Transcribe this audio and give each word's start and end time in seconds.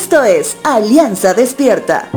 Esto 0.00 0.22
es 0.22 0.56
Alianza 0.62 1.34
Despierta. 1.34 2.08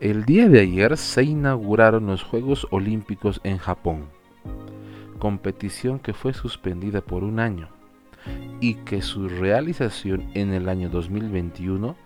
El 0.00 0.24
día 0.24 0.48
de 0.48 0.60
ayer 0.60 0.96
se 0.96 1.22
inauguraron 1.22 2.06
los 2.06 2.22
Juegos 2.22 2.66
Olímpicos 2.70 3.42
en 3.44 3.58
Japón, 3.58 4.06
competición 5.18 5.98
que 5.98 6.14
fue 6.14 6.32
suspendida 6.32 7.02
por 7.02 7.22
un 7.22 7.38
año 7.38 7.68
y 8.64 8.76
que 8.76 9.02
su 9.02 9.28
realización 9.28 10.30
en 10.32 10.54
el 10.54 10.70
año 10.70 10.88
2021 10.88 11.96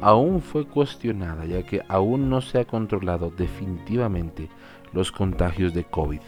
aún 0.00 0.40
fue 0.40 0.66
cuestionada 0.66 1.44
ya 1.44 1.62
que 1.66 1.82
aún 1.88 2.30
no 2.30 2.40
se 2.40 2.58
ha 2.58 2.64
controlado 2.64 3.30
definitivamente 3.36 4.48
los 4.94 5.12
contagios 5.12 5.74
de 5.74 5.84
COVID. 5.84 6.22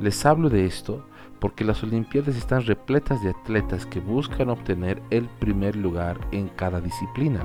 Les 0.00 0.24
hablo 0.24 0.48
de 0.48 0.64
esto 0.64 1.04
porque 1.38 1.64
las 1.64 1.82
Olimpiadas 1.82 2.34
están 2.34 2.64
repletas 2.64 3.22
de 3.22 3.28
atletas 3.28 3.84
que 3.84 4.00
buscan 4.00 4.48
obtener 4.48 5.02
el 5.10 5.28
primer 5.38 5.76
lugar 5.76 6.18
en 6.30 6.48
cada 6.48 6.80
disciplina. 6.80 7.44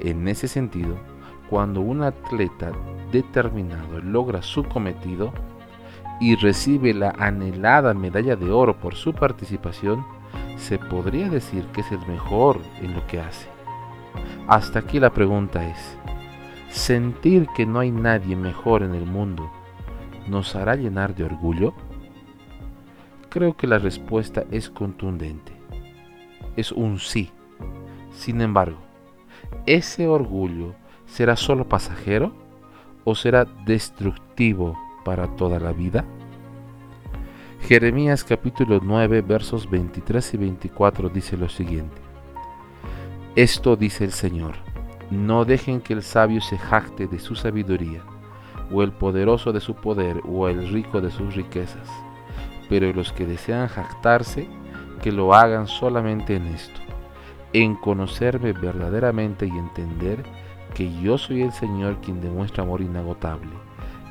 En 0.00 0.26
ese 0.26 0.48
sentido, 0.48 0.96
cuando 1.50 1.82
un 1.82 2.02
atleta 2.02 2.72
determinado 3.12 4.00
logra 4.00 4.40
su 4.40 4.64
cometido 4.64 5.34
y 6.24 6.36
recibe 6.36 6.94
la 6.94 7.10
anhelada 7.18 7.92
medalla 7.92 8.34
de 8.34 8.50
oro 8.50 8.78
por 8.78 8.94
su 8.94 9.12
participación, 9.12 10.06
se 10.56 10.78
podría 10.78 11.28
decir 11.28 11.66
que 11.66 11.82
es 11.82 11.92
el 11.92 11.98
mejor 12.06 12.60
en 12.80 12.94
lo 12.94 13.06
que 13.06 13.20
hace. 13.20 13.46
Hasta 14.46 14.78
aquí 14.78 14.98
la 14.98 15.10
pregunta 15.10 15.68
es, 15.68 15.98
¿sentir 16.70 17.46
que 17.54 17.66
no 17.66 17.80
hay 17.80 17.90
nadie 17.90 18.36
mejor 18.36 18.82
en 18.82 18.94
el 18.94 19.04
mundo 19.04 19.50
nos 20.26 20.56
hará 20.56 20.76
llenar 20.76 21.14
de 21.14 21.24
orgullo? 21.24 21.74
Creo 23.28 23.54
que 23.54 23.66
la 23.66 23.78
respuesta 23.78 24.44
es 24.50 24.70
contundente. 24.70 25.52
Es 26.56 26.72
un 26.72 27.00
sí. 27.00 27.32
Sin 28.12 28.40
embargo, 28.40 28.78
ese 29.66 30.08
orgullo 30.08 30.74
¿Será 31.06 31.36
solo 31.36 31.68
pasajero 31.68 32.32
o 33.04 33.14
será 33.14 33.44
destructivo 33.44 34.76
para 35.04 35.28
toda 35.36 35.60
la 35.60 35.72
vida? 35.72 36.04
Jeremías 37.60 38.24
capítulo 38.24 38.80
9 38.82 39.22
versos 39.22 39.70
23 39.70 40.34
y 40.34 40.36
24 40.36 41.08
dice 41.08 41.36
lo 41.36 41.48
siguiente. 41.48 42.00
Esto 43.36 43.76
dice 43.76 44.04
el 44.04 44.12
Señor, 44.12 44.54
no 45.10 45.44
dejen 45.44 45.80
que 45.80 45.92
el 45.92 46.02
sabio 46.02 46.40
se 46.40 46.58
jacte 46.58 47.06
de 47.06 47.18
su 47.18 47.34
sabiduría, 47.34 48.02
o 48.70 48.82
el 48.82 48.92
poderoso 48.92 49.52
de 49.52 49.60
su 49.60 49.74
poder, 49.74 50.20
o 50.26 50.48
el 50.48 50.68
rico 50.68 51.00
de 51.00 51.10
sus 51.10 51.34
riquezas, 51.34 51.88
pero 52.68 52.92
los 52.92 53.12
que 53.12 53.26
desean 53.26 53.68
jactarse, 53.68 54.48
que 55.02 55.10
lo 55.12 55.34
hagan 55.34 55.66
solamente 55.66 56.36
en 56.36 56.46
esto, 56.48 56.80
en 57.52 57.76
conocerme 57.76 58.52
verdaderamente 58.52 59.46
y 59.46 59.50
entender 59.50 60.22
que 60.74 60.92
yo 61.00 61.18
soy 61.18 61.42
el 61.42 61.52
Señor 61.52 62.00
quien 62.00 62.20
demuestra 62.20 62.62
amor 62.62 62.80
inagotable 62.80 63.50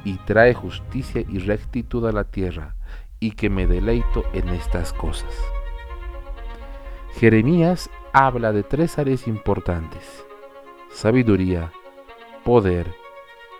y 0.03 0.17
trae 0.19 0.53
justicia 0.53 1.23
y 1.27 1.39
rectitud 1.39 2.05
a 2.07 2.11
la 2.11 2.23
tierra 2.23 2.75
y 3.19 3.31
que 3.31 3.49
me 3.49 3.67
deleito 3.67 4.23
en 4.33 4.49
estas 4.49 4.93
cosas. 4.93 5.33
Jeremías 7.19 7.89
habla 8.11 8.51
de 8.51 8.63
tres 8.63 8.97
áreas 8.97 9.27
importantes, 9.27 10.25
sabiduría, 10.91 11.72
poder 12.44 12.88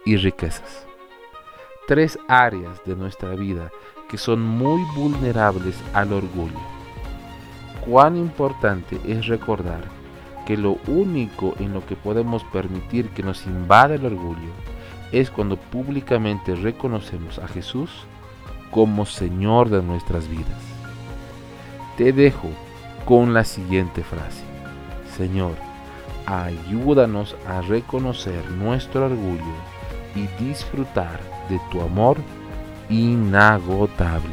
y 0.06 0.18
riquezas. 0.18 0.86
Tres 1.88 2.18
áreas 2.28 2.84
de 2.86 2.96
nuestra 2.96 3.36
vida 3.36 3.72
que 4.10 4.18
son 4.18 4.42
muy 4.42 4.82
vulnerables 4.96 5.76
al 5.94 6.14
orgullo. 6.14 6.60
Cuán 7.86 8.18
importante 8.18 9.00
es 9.06 9.28
recordar 9.28 9.84
que 10.46 10.58
lo 10.58 10.78
único 10.88 11.56
en 11.60 11.74
lo 11.74 11.86
que 11.86 11.96
podemos 11.96 12.44
permitir 12.46 13.10
que 13.10 13.24
nos 13.24 13.46
invada 13.46 13.96
el 13.96 14.06
orgullo 14.06 14.52
es 15.14 15.30
cuando 15.30 15.58
públicamente 15.58 16.56
reconocemos 16.56 17.40
a 17.40 17.48
Jesús 17.48 17.90
como 18.72 19.06
Señor 19.06 19.70
de 19.70 19.84
nuestras 19.84 20.28
vidas. 20.28 20.62
Te 21.98 22.12
dejo 22.12 22.50
con 23.06 23.34
la 23.34 23.44
siguiente 23.44 24.04
frase. 24.04 24.44
Señor, 25.16 25.54
ayúdanos 26.26 27.36
a 27.48 27.62
reconocer 27.62 28.50
nuestro 28.52 29.06
orgullo 29.06 29.54
y 30.16 30.28
disfrutar 30.44 31.20
de 31.48 31.60
tu 31.72 31.82
amor 31.82 32.18
inagotable. 32.90 34.33